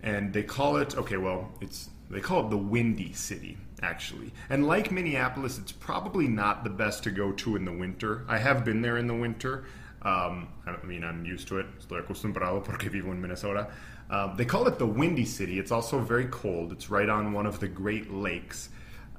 and 0.02 0.32
they 0.32 0.42
call 0.42 0.78
it 0.78 0.96
okay. 0.96 1.16
Well, 1.18 1.52
it's 1.60 1.90
they 2.10 2.20
call 2.20 2.46
it 2.46 2.50
the 2.50 2.56
Windy 2.56 3.12
City 3.12 3.56
actually. 3.82 4.32
And 4.48 4.66
like 4.66 4.90
Minneapolis, 4.90 5.58
it's 5.58 5.72
probably 5.72 6.28
not 6.28 6.64
the 6.64 6.70
best 6.70 7.02
to 7.04 7.10
go 7.10 7.32
to 7.32 7.56
in 7.56 7.64
the 7.64 7.72
winter. 7.72 8.24
I 8.28 8.38
have 8.38 8.64
been 8.64 8.82
there 8.82 8.96
in 8.96 9.06
the 9.06 9.14
winter. 9.14 9.64
Um, 10.02 10.48
I 10.66 10.84
mean, 10.84 11.04
I'm 11.04 11.24
used 11.24 11.48
to 11.48 11.58
it. 11.58 11.66
Estoy 11.78 12.04
acostumbrado 12.04 12.64
porque 12.64 12.90
vivo 12.90 13.10
en 13.10 13.20
Minnesota. 13.20 13.68
Um, 14.08 14.36
they 14.36 14.44
call 14.44 14.66
it 14.68 14.78
the 14.78 14.86
Windy 14.86 15.24
City. 15.24 15.58
It's 15.58 15.72
also 15.72 15.98
very 15.98 16.26
cold. 16.26 16.72
It's 16.72 16.90
right 16.90 17.08
on 17.08 17.32
one 17.32 17.46
of 17.46 17.58
the 17.58 17.68
Great 17.68 18.10
Lakes. 18.12 18.68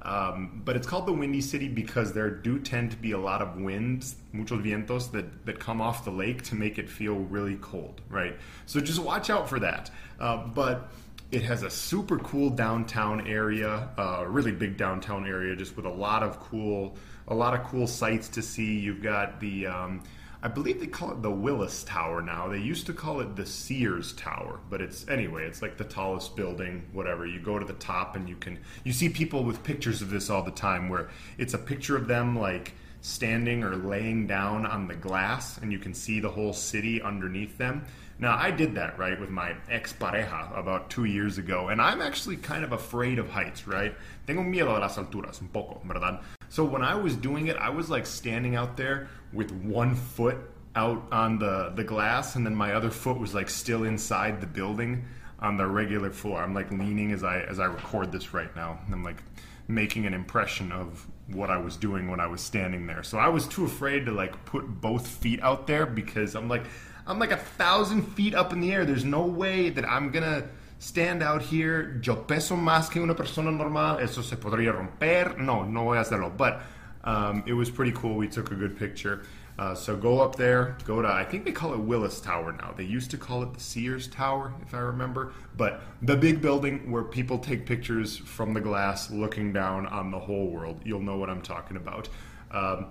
Um, 0.00 0.62
but 0.64 0.76
it's 0.76 0.86
called 0.86 1.06
the 1.06 1.12
Windy 1.12 1.40
City 1.40 1.68
because 1.68 2.12
there 2.12 2.30
do 2.30 2.58
tend 2.58 2.92
to 2.92 2.96
be 2.96 3.12
a 3.12 3.18
lot 3.18 3.42
of 3.42 3.56
winds, 3.56 4.14
muchos 4.32 4.62
vientos, 4.62 5.10
that, 5.10 5.44
that 5.44 5.58
come 5.58 5.80
off 5.80 6.04
the 6.04 6.10
lake 6.10 6.42
to 6.44 6.54
make 6.54 6.78
it 6.78 6.88
feel 6.88 7.16
really 7.16 7.56
cold, 7.56 8.00
right? 8.08 8.36
So 8.64 8.80
just 8.80 9.00
watch 9.00 9.28
out 9.28 9.48
for 9.48 9.58
that. 9.58 9.90
Uh, 10.20 10.46
but 10.46 10.90
it 11.30 11.42
has 11.42 11.62
a 11.62 11.70
super 11.70 12.18
cool 12.18 12.48
downtown 12.48 13.26
area, 13.26 13.88
a 13.98 14.20
uh, 14.20 14.24
really 14.24 14.52
big 14.52 14.76
downtown 14.76 15.26
area, 15.26 15.54
just 15.54 15.76
with 15.76 15.84
a 15.84 15.90
lot 15.90 16.22
of 16.22 16.40
cool, 16.40 16.96
a 17.28 17.34
lot 17.34 17.58
of 17.58 17.66
cool 17.66 17.86
sights 17.86 18.28
to 18.30 18.42
see. 18.42 18.78
You've 18.78 19.02
got 19.02 19.38
the, 19.38 19.66
um, 19.66 20.02
I 20.42 20.48
believe 20.48 20.80
they 20.80 20.86
call 20.86 21.10
it 21.12 21.20
the 21.20 21.30
Willis 21.30 21.84
Tower 21.84 22.22
now. 22.22 22.48
They 22.48 22.58
used 22.58 22.86
to 22.86 22.94
call 22.94 23.20
it 23.20 23.36
the 23.36 23.44
Sears 23.44 24.14
Tower, 24.14 24.60
but 24.70 24.80
it's 24.80 25.06
anyway, 25.08 25.44
it's 25.44 25.60
like 25.60 25.76
the 25.76 25.84
tallest 25.84 26.34
building. 26.34 26.86
Whatever. 26.92 27.26
You 27.26 27.40
go 27.40 27.58
to 27.58 27.66
the 27.66 27.74
top 27.74 28.16
and 28.16 28.26
you 28.26 28.36
can, 28.36 28.58
you 28.84 28.94
see 28.94 29.10
people 29.10 29.44
with 29.44 29.62
pictures 29.62 30.00
of 30.00 30.08
this 30.08 30.30
all 30.30 30.42
the 30.42 30.50
time, 30.50 30.88
where 30.88 31.10
it's 31.36 31.52
a 31.52 31.58
picture 31.58 31.96
of 31.96 32.08
them 32.08 32.38
like 32.38 32.72
standing 33.02 33.62
or 33.62 33.76
laying 33.76 34.26
down 34.26 34.64
on 34.64 34.88
the 34.88 34.96
glass, 34.96 35.58
and 35.58 35.72
you 35.72 35.78
can 35.78 35.92
see 35.92 36.20
the 36.20 36.30
whole 36.30 36.54
city 36.54 37.02
underneath 37.02 37.58
them 37.58 37.84
now, 38.20 38.36
I 38.36 38.50
did 38.50 38.74
that, 38.74 38.98
right, 38.98 39.18
with 39.18 39.30
my 39.30 39.54
ex 39.70 39.92
pareja 39.92 40.58
about 40.58 40.90
two 40.90 41.04
years 41.04 41.38
ago, 41.38 41.68
and 41.68 41.80
I'm 41.80 42.00
actually 42.02 42.36
kind 42.36 42.64
of 42.64 42.72
afraid 42.72 43.18
of 43.20 43.30
heights, 43.30 43.68
right? 43.68 43.94
Tengo 44.26 44.42
miedo 44.42 44.76
a 44.76 44.80
las 44.80 44.96
alturas, 44.96 45.40
un 45.40 45.48
poco, 45.48 45.80
¿verdad? 45.86 46.22
So 46.48 46.64
when 46.64 46.82
I 46.82 46.96
was 46.96 47.14
doing 47.14 47.46
it, 47.46 47.56
I 47.56 47.70
was 47.70 47.88
like 47.88 48.06
standing 48.06 48.56
out 48.56 48.76
there 48.76 49.08
with 49.32 49.52
one 49.52 49.94
foot 49.94 50.36
out 50.74 51.06
on 51.12 51.38
the, 51.38 51.72
the 51.76 51.84
glass, 51.84 52.34
and 52.34 52.44
then 52.44 52.56
my 52.56 52.72
other 52.72 52.90
foot 52.90 53.18
was 53.18 53.34
like 53.34 53.48
still 53.48 53.84
inside 53.84 54.40
the 54.40 54.46
building 54.46 55.04
on 55.38 55.56
the 55.56 55.66
regular 55.66 56.10
floor. 56.10 56.42
I'm 56.42 56.54
like 56.54 56.72
leaning 56.72 57.12
as 57.12 57.22
I 57.22 57.40
as 57.42 57.60
I 57.60 57.66
record 57.66 58.10
this 58.10 58.34
right 58.34 58.54
now. 58.56 58.80
I'm 58.90 59.04
like 59.04 59.22
making 59.68 60.06
an 60.06 60.14
impression 60.14 60.72
of 60.72 61.06
what 61.28 61.50
I 61.50 61.58
was 61.58 61.76
doing 61.76 62.10
when 62.10 62.20
I 62.20 62.26
was 62.26 62.40
standing 62.40 62.86
there. 62.86 63.02
So 63.02 63.18
I 63.18 63.28
was 63.28 63.46
too 63.46 63.64
afraid 63.64 64.06
to 64.06 64.12
like 64.12 64.44
put 64.46 64.66
both 64.80 65.06
feet 65.06 65.40
out 65.42 65.66
there 65.66 65.86
because 65.86 66.34
I'm 66.34 66.48
like 66.48 66.64
I'm 67.08 67.18
like 67.18 67.32
a 67.32 67.38
thousand 67.38 68.02
feet 68.02 68.34
up 68.34 68.52
in 68.52 68.60
the 68.60 68.70
air. 68.70 68.84
There's 68.84 69.04
no 69.04 69.22
way 69.22 69.70
that 69.70 69.88
I'm 69.88 70.10
gonna 70.10 70.44
stand 70.78 71.22
out 71.22 71.40
here. 71.40 71.98
Yo 72.02 72.16
peso 72.16 72.54
más 72.54 72.90
que 72.90 73.00
una 73.02 73.14
persona 73.14 73.50
normal. 73.50 73.98
Eso 73.98 74.20
se 74.20 74.36
podría 74.36 74.74
romper. 74.74 75.38
No, 75.38 75.64
no 75.64 75.84
voy 75.84 75.96
a 75.96 76.02
hacerlo. 76.02 76.36
But 76.36 76.60
um, 77.04 77.42
it 77.46 77.54
was 77.54 77.70
pretty 77.70 77.92
cool. 77.92 78.14
We 78.16 78.28
took 78.28 78.50
a 78.52 78.54
good 78.54 78.78
picture. 78.78 79.22
Uh, 79.58 79.74
so 79.74 79.96
go 79.96 80.20
up 80.20 80.36
there, 80.36 80.76
go 80.84 81.02
to, 81.02 81.08
I 81.08 81.24
think 81.24 81.44
they 81.44 81.50
call 81.50 81.72
it 81.72 81.80
Willis 81.80 82.20
Tower 82.20 82.52
now. 82.52 82.72
They 82.76 82.84
used 82.84 83.10
to 83.10 83.18
call 83.18 83.42
it 83.42 83.54
the 83.54 83.60
Sears 83.60 84.06
Tower, 84.06 84.52
if 84.62 84.72
I 84.72 84.78
remember. 84.78 85.32
But 85.56 85.80
the 86.00 86.16
big 86.16 86.40
building 86.40 86.92
where 86.92 87.02
people 87.02 87.38
take 87.38 87.66
pictures 87.66 88.18
from 88.18 88.54
the 88.54 88.60
glass 88.60 89.10
looking 89.10 89.52
down 89.52 89.86
on 89.86 90.12
the 90.12 90.18
whole 90.18 90.48
world. 90.50 90.80
You'll 90.84 91.00
know 91.00 91.16
what 91.16 91.28
I'm 91.28 91.42
talking 91.42 91.76
about. 91.76 92.08
Um, 92.52 92.90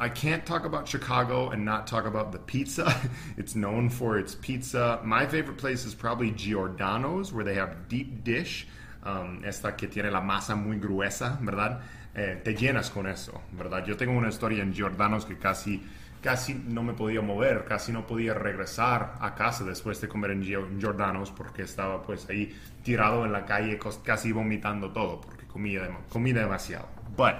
I 0.00 0.08
can't 0.08 0.46
talk 0.46 0.64
about 0.64 0.88
Chicago 0.88 1.50
and 1.50 1.62
not 1.62 1.86
talk 1.86 2.06
about 2.06 2.32
the 2.32 2.38
pizza. 2.38 2.98
it's 3.36 3.54
known 3.54 3.90
for 3.90 4.18
its 4.18 4.34
pizza. 4.34 4.98
My 5.04 5.26
favorite 5.26 5.58
place 5.58 5.84
is 5.84 5.94
probably 5.94 6.30
Giordano's, 6.30 7.34
where 7.34 7.44
they 7.44 7.56
have 7.56 7.86
deep 7.88 8.24
dish. 8.24 8.66
Um, 9.02 9.42
esta 9.44 9.76
que 9.76 9.88
tiene 9.88 10.10
la 10.10 10.22
masa 10.22 10.56
muy 10.56 10.78
gruesa, 10.78 11.38
¿verdad? 11.42 11.82
Eh, 12.14 12.40
te 12.42 12.54
llenas 12.54 12.90
con 12.90 13.06
eso, 13.06 13.42
¿verdad? 13.52 13.84
Yo 13.84 13.96
tengo 13.96 14.12
una 14.12 14.28
historia 14.28 14.62
en 14.62 14.72
Giordano's 14.72 15.26
que 15.26 15.36
casi, 15.36 15.82
casi 16.22 16.54
no 16.54 16.82
me 16.82 16.94
podía 16.94 17.20
mover, 17.20 17.66
casi 17.66 17.92
no 17.92 18.06
podía 18.06 18.32
regresar 18.32 19.14
a 19.20 19.34
casa 19.34 19.64
después 19.64 20.00
de 20.00 20.08
comer 20.08 20.30
en 20.30 20.42
Giordano's 20.42 21.30
porque 21.30 21.62
estaba 21.62 22.02
pues 22.02 22.26
ahí 22.28 22.54
tirado 22.82 23.24
en 23.26 23.32
la 23.32 23.44
calle 23.44 23.78
casi 24.02 24.32
vomitando 24.32 24.92
todo 24.92 25.20
porque 25.20 25.46
comía, 25.46 25.88
comía 26.10 26.34
demasiado. 26.34 26.88
But 27.16 27.36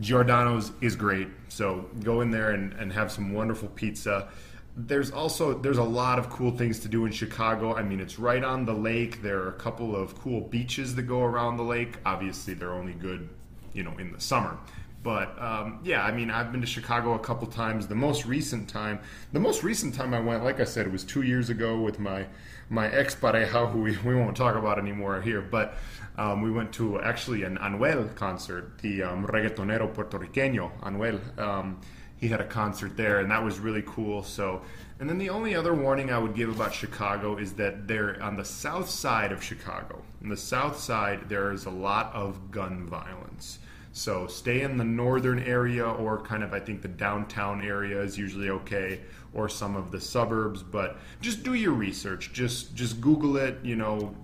Giordano's 0.00 0.72
is 0.80 0.96
great, 0.96 1.28
so 1.48 1.86
go 2.02 2.22
in 2.22 2.30
there 2.30 2.52
and, 2.52 2.72
and 2.74 2.92
have 2.92 3.12
some 3.12 3.32
wonderful 3.32 3.68
pizza. 3.68 4.28
There's 4.76 5.10
also 5.10 5.52
there's 5.52 5.78
a 5.78 5.84
lot 5.84 6.18
of 6.18 6.30
cool 6.30 6.52
things 6.52 6.78
to 6.80 6.88
do 6.88 7.04
in 7.04 7.12
Chicago. 7.12 7.74
I 7.74 7.82
mean, 7.82 8.00
it's 8.00 8.18
right 8.18 8.42
on 8.42 8.64
the 8.64 8.72
lake. 8.72 9.20
There 9.20 9.38
are 9.42 9.48
a 9.48 9.58
couple 9.58 9.94
of 9.94 10.18
cool 10.18 10.40
beaches 10.40 10.94
that 10.94 11.02
go 11.02 11.22
around 11.22 11.58
the 11.58 11.64
lake. 11.64 11.98
Obviously, 12.06 12.54
they're 12.54 12.72
only 12.72 12.94
good, 12.94 13.28
you 13.74 13.82
know, 13.82 13.92
in 13.98 14.12
the 14.12 14.20
summer. 14.20 14.56
But 15.02 15.40
um, 15.40 15.80
yeah, 15.82 16.04
I 16.04 16.12
mean, 16.12 16.30
I've 16.30 16.52
been 16.52 16.60
to 16.60 16.66
Chicago 16.66 17.14
a 17.14 17.18
couple 17.18 17.46
times. 17.48 17.86
The 17.86 17.94
most 17.94 18.26
recent 18.26 18.68
time, 18.68 19.00
the 19.32 19.40
most 19.40 19.62
recent 19.62 19.94
time 19.94 20.14
I 20.14 20.20
went, 20.20 20.44
like 20.44 20.60
I 20.60 20.64
said, 20.64 20.86
it 20.86 20.92
was 20.92 21.04
two 21.04 21.22
years 21.22 21.50
ago 21.50 21.80
with 21.80 21.98
my 21.98 22.26
my 22.70 22.88
ex 22.88 23.14
pareja, 23.14 23.70
who 23.70 23.80
we, 23.80 23.98
we 23.98 24.14
won't 24.14 24.36
talk 24.36 24.54
about 24.54 24.78
anymore 24.78 25.20
here. 25.20 25.42
But 25.42 25.76
um, 26.16 26.40
we 26.40 26.50
went 26.50 26.72
to 26.74 27.00
actually 27.00 27.42
an 27.42 27.58
Anuel 27.58 28.14
concert, 28.14 28.78
the 28.78 29.02
um, 29.02 29.26
reggaetonero 29.26 29.92
puertorriqueño 29.92 30.70
Anuel. 30.80 31.38
Um, 31.38 31.80
he 32.16 32.28
had 32.28 32.40
a 32.40 32.46
concert 32.46 32.96
there, 32.96 33.20
and 33.20 33.30
that 33.30 33.42
was 33.42 33.58
really 33.58 33.82
cool. 33.86 34.22
So, 34.22 34.62
and 35.00 35.08
then 35.08 35.18
the 35.18 35.30
only 35.30 35.54
other 35.54 35.74
warning 35.74 36.12
I 36.12 36.18
would 36.18 36.34
give 36.34 36.50
about 36.50 36.72
Chicago 36.72 37.38
is 37.38 37.54
that 37.54 37.88
they're 37.88 38.22
on 38.22 38.36
the 38.36 38.44
south 38.44 38.88
side 38.88 39.32
of 39.32 39.42
Chicago. 39.42 40.02
On 40.22 40.28
the 40.28 40.36
south 40.36 40.78
side, 40.78 41.28
there 41.28 41.50
is 41.50 41.64
a 41.64 41.70
lot 41.70 42.12
of 42.14 42.50
gun 42.50 42.86
violence. 42.86 43.58
So 43.92 44.26
stay 44.26 44.60
in 44.60 44.76
the 44.76 44.84
northern 44.84 45.40
area 45.40 45.84
or 45.84 46.20
kind 46.20 46.44
of 46.44 46.52
I 46.52 46.60
think 46.60 46.82
the 46.82 46.88
downtown 46.88 47.64
area 47.64 48.00
is 48.00 48.16
usually 48.16 48.50
okay 48.50 49.00
or 49.32 49.48
some 49.48 49.76
of 49.76 49.90
the 49.90 50.00
suburbs, 50.00 50.62
but 50.62 50.98
just 51.20 51.42
do 51.42 51.54
your 51.54 51.72
research. 51.72 52.32
Just 52.32 52.74
just 52.74 53.00
Google 53.00 53.36
it, 53.36 53.58
you 53.62 53.76
know, 53.76 54.14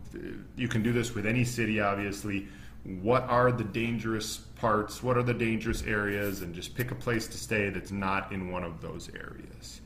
you 0.56 0.68
can 0.68 0.82
do 0.82 0.92
this 0.92 1.14
with 1.14 1.26
any 1.26 1.44
city 1.44 1.80
obviously. 1.80 2.48
What 2.84 3.24
are 3.24 3.50
the 3.50 3.64
dangerous 3.64 4.36
parts? 4.36 5.02
What 5.02 5.16
are 5.16 5.22
the 5.22 5.34
dangerous 5.34 5.82
areas 5.82 6.42
and 6.42 6.54
just 6.54 6.74
pick 6.74 6.90
a 6.92 6.94
place 6.94 7.26
to 7.28 7.36
stay 7.36 7.68
that's 7.70 7.90
not 7.90 8.30
in 8.30 8.50
one 8.50 8.62
of 8.62 8.80
those 8.80 9.10
areas. 9.14 9.80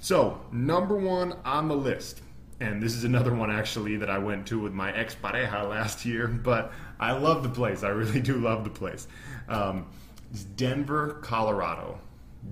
So, 0.00 0.38
number 0.52 0.96
1 0.96 1.32
on 1.46 1.68
the 1.68 1.76
list 1.76 2.20
and 2.60 2.82
this 2.82 2.94
is 2.94 3.04
another 3.04 3.34
one 3.34 3.50
actually 3.50 3.96
that 3.96 4.08
I 4.08 4.18
went 4.18 4.46
to 4.48 4.60
with 4.60 4.72
my 4.72 4.92
ex 4.92 5.16
pareja 5.20 5.68
last 5.68 6.04
year. 6.04 6.28
But 6.44 6.72
I 7.00 7.12
love 7.12 7.42
the 7.42 7.48
place. 7.48 7.82
I 7.82 7.88
really 7.88 8.20
do 8.20 8.36
love 8.36 8.64
the 8.64 8.70
place. 8.70 9.08
Um, 9.48 9.86
it's 10.30 10.44
Denver, 10.44 11.18
Colorado. 11.22 11.98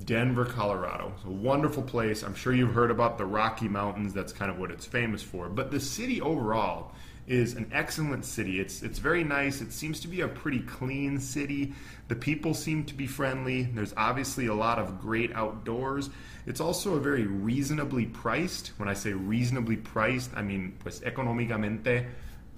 Denver, 0.04 0.44
Colorado. 0.44 1.12
It's 1.16 1.24
a 1.24 1.30
wonderful 1.30 1.82
place. 1.82 2.22
I'm 2.22 2.34
sure 2.34 2.52
you've 2.52 2.74
heard 2.74 2.90
about 2.90 3.18
the 3.18 3.26
Rocky 3.26 3.68
Mountains. 3.68 4.12
That's 4.12 4.32
kind 4.32 4.50
of 4.50 4.58
what 4.58 4.70
it's 4.70 4.86
famous 4.86 5.22
for. 5.22 5.48
But 5.48 5.70
the 5.70 5.80
city 5.80 6.20
overall 6.20 6.92
is 7.26 7.54
an 7.54 7.70
excellent 7.72 8.24
city. 8.24 8.58
It's 8.58 8.82
it's 8.82 8.98
very 8.98 9.22
nice. 9.22 9.60
It 9.60 9.72
seems 9.72 10.00
to 10.00 10.08
be 10.08 10.22
a 10.22 10.28
pretty 10.28 10.60
clean 10.60 11.20
city. 11.20 11.72
The 12.08 12.16
people 12.16 12.52
seem 12.54 12.84
to 12.84 12.94
be 12.94 13.06
friendly. 13.06 13.62
There's 13.62 13.94
obviously 13.96 14.46
a 14.46 14.54
lot 14.54 14.78
of 14.78 15.00
great 15.00 15.32
outdoors. 15.34 16.10
It's 16.46 16.60
also 16.60 16.94
a 16.94 17.00
very 17.00 17.26
reasonably 17.26 18.06
priced. 18.06 18.68
When 18.78 18.88
I 18.88 18.94
say 18.94 19.12
reasonably 19.12 19.76
priced, 19.76 20.30
I 20.34 20.42
mean 20.42 20.74
pues 20.80 21.00
económicamente 21.00 22.06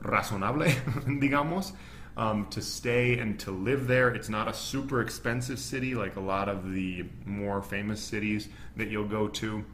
razonable, 0.02 0.64
digamos. 1.20 1.72
Um, 2.16 2.46
to 2.50 2.62
stay 2.62 3.18
and 3.18 3.40
to 3.40 3.50
live 3.50 3.88
there. 3.88 4.08
It's 4.14 4.28
not 4.28 4.46
a 4.46 4.54
super 4.54 5.00
expensive 5.00 5.58
city 5.58 5.96
like 5.96 6.14
a 6.14 6.20
lot 6.20 6.48
of 6.48 6.72
the 6.72 7.06
more 7.24 7.60
famous 7.60 8.00
cities 8.00 8.48
that 8.76 8.88
you'll 8.88 9.08
go 9.08 9.26
to. 9.26 9.64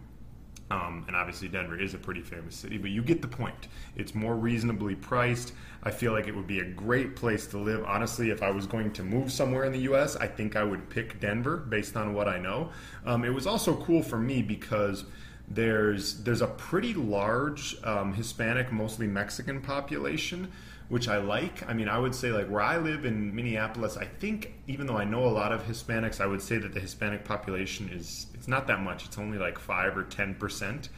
Um, 0.70 1.04
and 1.08 1.16
obviously, 1.16 1.48
Denver 1.48 1.78
is 1.78 1.94
a 1.94 1.98
pretty 1.98 2.20
famous 2.20 2.54
city, 2.54 2.78
but 2.78 2.90
you 2.90 3.02
get 3.02 3.22
the 3.22 3.28
point. 3.28 3.68
It's 3.96 4.14
more 4.14 4.36
reasonably 4.36 4.94
priced. 4.94 5.52
I 5.82 5.90
feel 5.90 6.12
like 6.12 6.28
it 6.28 6.36
would 6.36 6.46
be 6.46 6.60
a 6.60 6.64
great 6.64 7.16
place 7.16 7.46
to 7.48 7.58
live. 7.58 7.84
Honestly, 7.84 8.30
if 8.30 8.42
I 8.42 8.50
was 8.50 8.66
going 8.66 8.92
to 8.92 9.02
move 9.02 9.32
somewhere 9.32 9.64
in 9.64 9.72
the 9.72 9.80
U.S., 9.80 10.14
I 10.16 10.28
think 10.28 10.54
I 10.54 10.62
would 10.62 10.88
pick 10.88 11.18
Denver 11.18 11.56
based 11.56 11.96
on 11.96 12.14
what 12.14 12.28
I 12.28 12.38
know. 12.38 12.70
Um, 13.04 13.24
it 13.24 13.30
was 13.30 13.48
also 13.48 13.74
cool 13.82 14.02
for 14.02 14.18
me 14.18 14.42
because 14.42 15.04
there's 15.48 16.22
there's 16.22 16.42
a 16.42 16.46
pretty 16.46 16.94
large 16.94 17.76
um, 17.82 18.14
Hispanic, 18.14 18.70
mostly 18.70 19.08
Mexican 19.08 19.60
population 19.60 20.52
which 20.90 21.08
I 21.08 21.18
like. 21.18 21.66
I 21.68 21.72
mean, 21.72 21.88
I 21.88 21.98
would 21.98 22.14
say 22.14 22.32
like 22.32 22.48
where 22.48 22.60
I 22.60 22.76
live 22.76 23.04
in 23.04 23.34
Minneapolis, 23.34 23.96
I 23.96 24.04
think 24.04 24.54
even 24.66 24.88
though 24.88 24.98
I 24.98 25.04
know 25.04 25.24
a 25.24 25.30
lot 25.30 25.52
of 25.52 25.62
Hispanics, 25.62 26.20
I 26.20 26.26
would 26.26 26.42
say 26.42 26.58
that 26.58 26.74
the 26.74 26.80
Hispanic 26.80 27.24
population 27.24 27.88
is 27.90 28.26
it's 28.34 28.48
not 28.48 28.66
that 28.66 28.82
much. 28.82 29.06
It's 29.06 29.16
only 29.16 29.38
like 29.38 29.58
5 29.58 29.96
or 29.96 30.04
10%. 30.04 30.88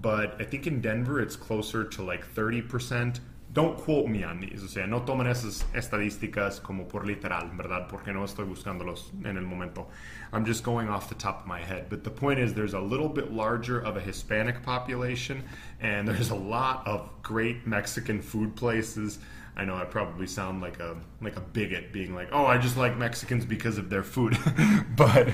But 0.00 0.40
I 0.40 0.44
think 0.44 0.66
in 0.66 0.80
Denver 0.80 1.20
it's 1.20 1.34
closer 1.34 1.84
to 1.84 2.02
like 2.02 2.24
30%, 2.34 3.18
don't 3.52 3.76
quote 3.76 4.08
me 4.08 4.24
on 4.24 4.40
these, 4.40 4.64
o 4.64 4.66
sea, 4.66 4.86
no 4.86 5.02
tomen 5.02 5.26
esas 5.26 5.64
estadísticas 5.74 6.60
como 6.62 6.84
por 6.84 7.06
literal, 7.06 7.50
¿verdad? 7.54 7.86
Porque 7.88 8.12
no 8.12 8.24
estoy 8.24 8.46
buscándolos 8.46 9.10
en 9.24 9.36
el 9.36 9.44
momento. 9.44 9.88
I'm 10.32 10.46
just 10.46 10.64
going 10.64 10.88
off 10.88 11.10
the 11.10 11.14
top 11.14 11.42
of 11.42 11.46
my 11.46 11.60
head. 11.60 11.90
But 11.90 12.02
the 12.02 12.10
point 12.10 12.38
is, 12.38 12.54
there's 12.54 12.72
a 12.72 12.80
little 12.80 13.10
bit 13.10 13.30
larger 13.30 13.78
of 13.78 13.96
a 13.96 14.00
Hispanic 14.00 14.62
population, 14.62 15.44
and 15.80 16.08
there's 16.08 16.30
a 16.30 16.34
lot 16.34 16.86
of 16.86 17.10
great 17.22 17.66
Mexican 17.66 18.22
food 18.22 18.56
places. 18.56 19.18
I 19.54 19.66
know 19.66 19.74
I 19.74 19.84
probably 19.84 20.26
sound 20.26 20.62
like 20.62 20.80
a 20.80 20.96
like 21.20 21.36
a 21.36 21.40
bigot, 21.40 21.92
being 21.92 22.14
like, 22.14 22.28
"Oh, 22.32 22.46
I 22.46 22.56
just 22.56 22.76
like 22.76 22.96
Mexicans 22.96 23.44
because 23.44 23.76
of 23.76 23.90
their 23.90 24.02
food," 24.02 24.38
but 24.96 25.28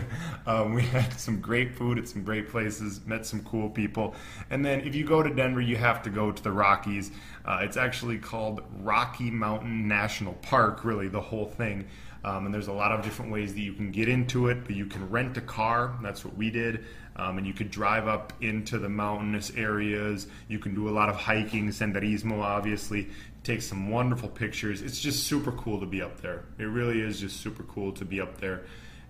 um, 0.47 0.75
we 0.75 0.83
had 0.83 1.13
some 1.21 1.41
great 1.41 1.77
food 1.77 1.99
at 1.99 2.09
some 2.09 2.25
great 2.25 2.49
places, 2.49 3.01
met 3.07 3.25
some 3.25 3.45
cool 3.45 3.71
people, 3.71 4.17
and 4.51 4.65
then 4.65 4.81
if 4.81 4.95
you 4.95 5.05
go 5.05 5.23
to 5.23 5.33
Denver, 5.33 5.61
you 5.61 5.77
have 5.77 6.03
to 6.03 6.11
go 6.11 6.33
to 6.33 6.43
the 6.43 6.51
Rockies. 6.51 7.13
Uh, 7.45 7.61
it's 7.63 7.77
actually 7.77 8.19
called 8.19 8.63
Rocky 8.81 9.31
Mountain 9.31 9.87
National 9.87 10.35
Park, 10.35 10.85
really 10.85 11.09
the 11.09 11.21
whole 11.21 11.47
thing. 11.47 11.87
Um, 12.25 12.47
and 12.47 12.55
there's 12.55 12.69
a 12.69 12.73
lot 12.73 12.93
of 12.93 13.03
different 13.03 13.31
ways 13.31 13.55
that 13.55 13.61
you 13.61 13.73
can 13.73 13.91
get 13.91 14.09
into 14.09 14.49
it. 14.49 14.65
But 14.65 14.75
you 14.75 14.87
can 14.87 15.09
rent 15.09 15.37
a 15.37 15.41
car. 15.41 15.97
That's 16.03 16.25
what 16.25 16.37
we 16.37 16.51
did. 16.51 16.85
Um, 17.17 17.39
and 17.39 17.47
you 17.47 17.53
could 17.53 17.71
drive 17.71 18.07
up 18.07 18.33
into 18.41 18.79
the 18.79 18.89
mountainous 18.89 19.51
areas. 19.57 20.29
You 20.47 20.59
can 20.59 20.75
do 20.75 20.89
a 20.89 20.93
lot 20.93 21.09
of 21.09 21.17
hiking, 21.17 21.69
senderismo, 21.69 22.41
obviously. 22.41 23.09
Take 23.45 23.63
some 23.63 23.91
wonderful 23.91 24.29
pictures. 24.29 24.83
It's 24.83 25.01
just 25.01 25.25
super 25.25 25.53
cool 25.53 25.81
to 25.81 25.87
be 25.87 26.03
up 26.03 26.21
there. 26.21 26.45
It 26.59 26.65
really 26.65 27.01
is 27.01 27.21
just 27.21 27.41
super 27.41 27.63
cool 27.63 27.93
to 27.93 28.05
be 28.05 28.21
up 28.21 28.41
there, 28.41 28.67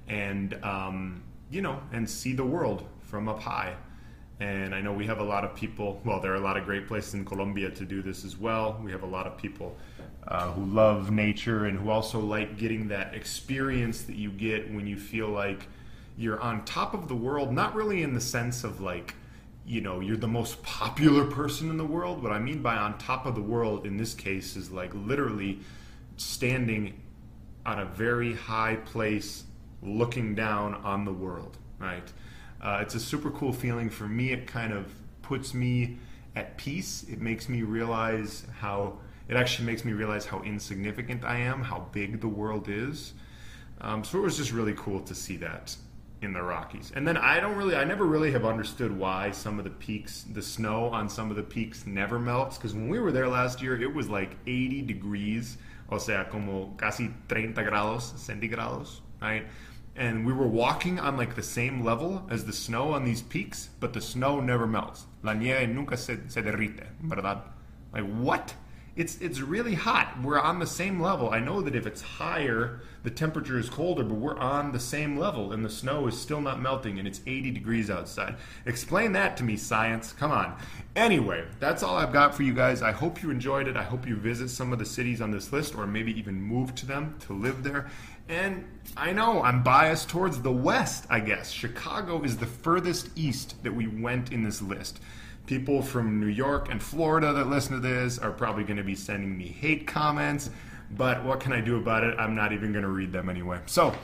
and 0.06 0.54
um, 0.64 1.23
you 1.50 1.61
know, 1.62 1.80
and 1.92 2.08
see 2.08 2.35
the 2.35 2.44
world 2.44 2.85
from 3.00 3.28
up 3.28 3.40
high. 3.40 3.75
And 4.40 4.73
I 4.73 4.80
know 4.80 4.92
we 4.92 5.06
have 5.06 5.18
a 5.18 5.25
lot 5.25 5.44
of 5.44 5.56
people. 5.56 6.00
Well, 6.04 6.20
there 6.20 6.32
are 6.32 6.37
a 6.37 6.40
lot 6.40 6.56
of 6.56 6.64
great 6.64 6.87
places 6.87 7.14
in 7.14 7.25
Colombia 7.25 7.70
to 7.70 7.85
do 7.85 8.02
this 8.02 8.25
as 8.25 8.37
well. 8.37 8.80
We 8.85 8.92
have 8.92 9.02
a 9.02 9.06
lot 9.06 9.26
of 9.26 9.37
people 9.37 9.76
uh, 10.28 10.52
who 10.52 10.64
love 10.64 11.11
nature 11.11 11.64
and 11.64 11.76
who 11.76 11.90
also 11.90 12.20
like 12.20 12.56
getting 12.56 12.88
that 12.88 13.14
experience 13.14 14.02
that 14.02 14.14
you 14.14 14.30
get 14.30 14.73
when 14.73 14.87
you 14.87 14.97
feel 14.97 15.28
like 15.28 15.66
you're 16.16 16.40
on 16.40 16.64
top 16.64 16.94
of 16.94 17.08
the 17.08 17.16
world. 17.16 17.52
Not 17.52 17.75
really 17.75 18.02
in 18.02 18.14
the 18.14 18.20
sense 18.20 18.62
of 18.62 18.80
like, 18.80 19.14
you 19.68 19.82
know, 19.82 20.00
you're 20.00 20.16
the 20.16 20.26
most 20.26 20.62
popular 20.62 21.25
person 21.25 21.68
in 21.68 21.76
the 21.76 21.84
world. 21.84 22.22
What 22.22 22.32
I 22.32 22.38
mean 22.38 22.62
by 22.62 22.76
on 22.76 22.96
top 22.96 23.26
of 23.26 23.34
the 23.34 23.42
world 23.42 23.87
in 23.87 23.98
this 23.98 24.14
case 24.14 24.56
is 24.56 24.70
like 24.70 24.90
literally 24.94 25.60
standing 26.16 27.00
on 27.66 27.80
a 27.80 27.84
very 27.84 28.34
high 28.34 28.76
place 28.76 29.44
looking 29.82 30.34
down 30.34 30.75
on 30.76 31.04
the 31.04 31.12
world, 31.12 31.58
right? 31.78 32.10
Uh, 32.62 32.78
it's 32.80 32.94
a 32.94 33.00
super 33.00 33.30
cool 33.30 33.52
feeling 33.52 33.90
for 33.90 34.08
me. 34.08 34.32
It 34.32 34.46
kind 34.46 34.72
of 34.72 34.90
puts 35.20 35.52
me 35.52 35.98
at 36.34 36.56
peace. 36.56 37.04
It 37.04 37.20
makes 37.20 37.48
me 37.48 37.62
realize 37.62 38.46
how 38.60 38.98
it 39.28 39.37
actually 39.37 39.66
makes 39.66 39.84
me 39.84 39.92
realize 39.92 40.25
how 40.25 40.40
insignificant 40.42 41.25
I 41.25 41.40
am, 41.40 41.62
how 41.62 41.87
big 41.92 42.22
the 42.22 42.28
world 42.28 42.70
is. 42.70 43.12
Um, 43.82 44.02
so 44.02 44.18
it 44.18 44.22
was 44.22 44.38
just 44.38 44.50
really 44.50 44.75
cool 44.75 45.00
to 45.00 45.14
see 45.14 45.37
that 45.37 45.76
in 46.20 46.32
the 46.32 46.42
Rockies. 46.42 46.92
And 46.94 47.06
then 47.06 47.16
I 47.16 47.40
don't 47.40 47.56
really, 47.56 47.76
I 47.76 47.84
never 47.84 48.04
really 48.04 48.32
have 48.32 48.44
understood 48.44 48.96
why 48.96 49.30
some 49.30 49.58
of 49.58 49.64
the 49.64 49.70
peaks, 49.70 50.25
the 50.32 50.42
snow 50.42 50.87
on 50.87 51.08
some 51.08 51.30
of 51.30 51.37
the 51.37 51.42
peaks 51.42 51.87
never 51.87 52.18
melts. 52.18 52.56
Because 52.56 52.75
when 52.75 52.88
we 52.88 52.98
were 52.98 53.12
there 53.12 53.28
last 53.28 53.62
year, 53.62 53.80
it 53.80 53.92
was 53.92 54.08
like 54.08 54.37
80 54.46 54.82
degrees, 54.82 55.58
o 55.90 55.98
sea, 55.98 56.25
como 56.30 56.75
casi 56.76 57.10
30 57.28 57.62
grados 57.62 58.12
centigrados, 58.14 59.00
right? 59.22 59.46
and 59.98 60.25
we 60.25 60.32
were 60.32 60.46
walking 60.46 61.00
on 61.00 61.16
like 61.16 61.34
the 61.34 61.42
same 61.42 61.84
level 61.84 62.25
as 62.30 62.44
the 62.44 62.52
snow 62.52 62.92
on 62.92 63.04
these 63.04 63.20
peaks, 63.20 63.70
but 63.80 63.92
the 63.92 64.00
snow 64.00 64.40
never 64.40 64.66
melts. 64.66 65.06
La 65.25 65.34
nieve 65.34 65.66
nunca 65.68 65.96
se, 65.96 66.18
se 66.28 66.40
derrite, 66.40 66.87
¿verdad? 67.02 67.42
Like 67.92 68.04
what? 68.04 68.54
It's 68.99 69.17
it's 69.21 69.40
really 69.40 69.76
hot. 69.76 70.21
We're 70.25 70.40
on 70.40 70.59
the 70.59 70.67
same 70.67 71.00
level. 71.00 71.31
I 71.31 71.38
know 71.38 71.61
that 71.61 71.76
if 71.76 71.87
it's 71.87 72.02
higher, 72.02 72.81
the 73.05 73.11
temperature 73.11 73.57
is 73.57 73.71
colder, 73.71 74.02
but 74.02 74.17
we're 74.17 74.37
on 74.38 74.73
the 74.73 74.81
same 74.81 75.17
level 75.17 75.52
and 75.52 75.64
the 75.64 75.71
snow 75.71 76.09
is 76.09 76.21
still 76.21 76.40
not 76.40 76.61
melting 76.61 76.99
and 76.99 77.07
it's 77.07 77.21
80 77.25 77.52
degrees 77.52 77.90
outside. 77.90 78.35
Explain 78.67 79.12
that 79.12 79.37
to 79.37 79.45
me, 79.45 79.57
science. 79.57 80.12
Come 80.12 80.33
on. 80.33 80.59
Anyway, 80.97 81.45
that's 81.61 81.85
all 81.85 81.97
I've 81.97 82.12
got 82.12 82.35
for 82.35 82.43
you 82.43 82.52
guys. 82.52 82.83
I 82.83 82.90
hope 82.90 83.23
you 83.23 83.31
enjoyed 83.31 83.69
it. 83.69 83.76
I 83.76 83.85
hope 83.85 84.05
you 84.05 84.17
visit 84.17 84.50
some 84.50 84.73
of 84.73 84.81
the 84.81 84.85
cities 84.85 85.21
on 85.21 85.31
this 85.31 85.52
list 85.52 85.76
or 85.76 85.87
maybe 85.87 86.19
even 86.19 86.43
move 86.43 86.75
to 86.75 86.87
them 86.87 87.14
to 87.21 87.33
live 87.33 87.62
there. 87.62 87.88
And 88.28 88.66
I 88.97 89.12
know 89.12 89.42
I'm 89.42 89.62
biased 89.62 90.08
towards 90.11 90.42
the 90.42 90.52
West, 90.52 91.06
I 91.08 91.20
guess. 91.20 91.50
Chicago 91.50 92.22
is 92.22 92.37
the 92.37 92.46
furthest 92.46 93.09
east 93.16 93.62
that 93.62 93.72
we 93.72 93.87
went 93.87 94.33
in 94.33 94.42
this 94.42 94.61
list. 94.61 95.00
People 95.46 95.81
from 95.81 96.20
New 96.20 96.26
York 96.26 96.70
and 96.70 96.83
Florida 96.83 97.33
that 97.33 97.46
listen 97.46 97.72
to 97.74 97.81
this 97.81 98.18
are 98.18 98.31
probably 98.31 98.64
going 98.64 98.76
to 98.76 98.83
be 98.83 98.94
sending 98.94 99.37
me 99.37 99.46
hate 99.46 99.87
comments, 99.87 100.50
but 100.90 101.24
what 101.24 101.40
can 101.40 101.53
I 101.53 101.62
do 101.62 101.79
about 101.79 102.05
it? 102.05 102.18
I'm 102.18 102.35
not 102.35 102.53
even 102.53 102.70
going 102.70 102.85
to 102.85 102.90
read 102.90 103.12
them 103.12 103.31
anyway. 103.31 103.61
So, 103.64 103.94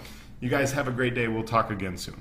you 0.40 0.48
guys 0.48 0.72
have 0.72 0.88
a 0.88 0.90
great 0.90 1.14
day. 1.14 1.28
We'll 1.28 1.44
talk 1.44 1.70
again 1.70 1.98
soon. 1.98 2.20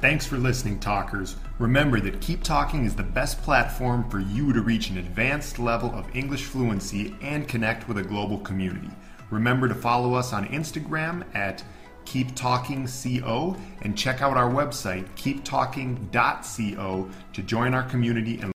Thanks 0.00 0.26
for 0.26 0.36
listening, 0.36 0.80
talkers. 0.80 1.36
Remember 1.58 2.00
that 2.00 2.20
Keep 2.20 2.42
Talking 2.42 2.84
is 2.84 2.94
the 2.94 3.02
best 3.02 3.40
platform 3.42 4.08
for 4.10 4.18
you 4.20 4.52
to 4.52 4.60
reach 4.60 4.90
an 4.90 4.98
advanced 4.98 5.58
level 5.58 5.90
of 5.94 6.14
English 6.14 6.44
fluency 6.44 7.16
and 7.22 7.48
connect 7.48 7.88
with 7.88 7.98
a 7.98 8.02
global 8.02 8.38
community. 8.38 8.90
Remember 9.30 9.68
to 9.68 9.74
follow 9.74 10.14
us 10.14 10.32
on 10.32 10.46
Instagram 10.48 11.24
at 11.34 11.62
Keep 12.04 12.34
Talking 12.34 12.86
Co 12.86 13.56
and 13.82 13.96
check 13.96 14.20
out 14.20 14.36
our 14.36 14.50
website 14.50 15.06
keeptalking.co 15.16 17.10
to 17.32 17.42
join 17.42 17.74
our 17.74 17.84
community 17.84 18.40
and 18.40 18.52